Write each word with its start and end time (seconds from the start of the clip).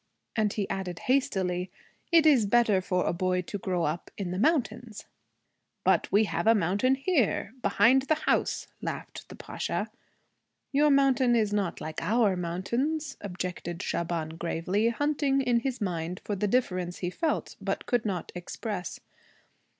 And 0.35 0.51
he 0.51 0.67
added 0.67 0.97
hastily, 0.97 1.69
'It 2.11 2.25
is 2.25 2.47
better 2.47 2.81
for 2.81 3.05
a 3.05 3.13
boy 3.13 3.43
to 3.43 3.59
grow 3.59 3.83
up 3.83 4.09
in 4.17 4.31
the 4.31 4.39
mountains.' 4.39 5.05
'But 5.83 6.11
we 6.11 6.23
have 6.23 6.47
a 6.47 6.55
mountain 6.55 6.95
here, 6.95 7.53
behind 7.61 8.01
the 8.07 8.15
house,' 8.15 8.65
laughed 8.81 9.29
the 9.29 9.35
Pasha. 9.35 9.91
'Your 10.71 10.89
mountain 10.89 11.35
is 11.35 11.53
not 11.53 11.79
like 11.79 12.01
our 12.01 12.35
mountains,' 12.35 13.15
objected 13.21 13.83
Shaban 13.83 14.37
gravely, 14.37 14.89
hunting 14.89 15.39
in 15.39 15.59
his 15.59 15.79
mind 15.79 16.19
for 16.25 16.35
the 16.35 16.47
difference 16.47 16.97
he 17.05 17.11
felt 17.11 17.55
but 17.61 17.85
could 17.85 18.03
not 18.03 18.31
express. 18.33 19.01